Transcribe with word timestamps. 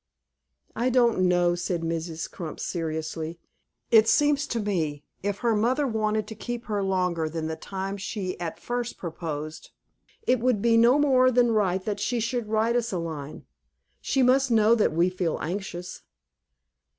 "I 0.75 0.89
don't 0.89 1.27
know," 1.29 1.53
said 1.53 1.81
Mrs. 1.83 2.27
Crump, 2.27 2.59
seriously. 2.59 3.37
"It 3.91 4.07
seems 4.07 4.47
to 4.47 4.59
me, 4.59 5.03
if 5.21 5.37
her 5.45 5.55
mother 5.55 5.85
wanted 5.85 6.25
to 6.25 6.33
keep 6.33 6.65
her 6.65 6.81
longer 6.81 7.29
than 7.29 7.45
the 7.45 7.55
time 7.55 7.97
she 7.97 8.35
at 8.39 8.59
first 8.59 8.97
proposed, 8.97 9.69
it 10.25 10.39
would 10.39 10.59
be 10.59 10.75
no 10.75 10.97
more 10.97 11.29
than 11.29 11.51
right 11.51 11.85
that 11.85 11.99
she 11.99 12.19
should 12.19 12.47
write 12.49 12.75
us 12.75 12.91
a 12.91 12.97
line. 12.97 13.45
She 14.01 14.23
must 14.23 14.49
know 14.49 14.73
that 14.73 14.91
we 14.91 15.09
would 15.09 15.17
feel 15.19 15.37
anxious." 15.39 16.01